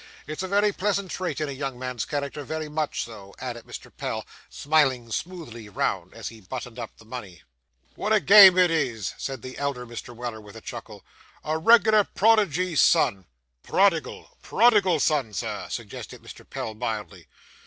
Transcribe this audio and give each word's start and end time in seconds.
It's 0.25 0.41
a 0.41 0.47
very 0.47 0.71
pleasant 0.71 1.11
trait 1.11 1.39
in 1.39 1.47
a 1.47 1.51
young 1.51 1.77
man's 1.77 2.05
character, 2.05 2.43
very 2.43 2.67
much 2.67 3.03
so,' 3.03 3.35
added 3.37 3.65
Mr. 3.65 3.91
Pell, 3.95 4.25
smiling 4.49 5.11
smoothly 5.11 5.69
round, 5.69 6.15
as 6.15 6.29
he 6.29 6.41
buttoned 6.41 6.79
up 6.79 6.97
the 6.97 7.05
money. 7.05 7.43
'Wot 7.95 8.11
a 8.11 8.19
game 8.19 8.57
it 8.57 8.71
is!' 8.71 9.13
said 9.19 9.43
the 9.43 9.59
elder 9.59 9.85
Mr. 9.85 10.15
Weller, 10.15 10.41
with 10.41 10.55
a 10.55 10.59
chuckle. 10.61 11.05
'A 11.43 11.59
reg'lar 11.59 12.03
prodigy 12.03 12.75
son!' 12.75 13.27
'Prodigal 13.61 14.35
prodigal 14.41 14.99
son, 14.99 15.33
Sir,' 15.33 15.67
suggested 15.69 16.23
Mr. 16.23 16.49
Pell, 16.49 16.73
mildly. 16.73 17.27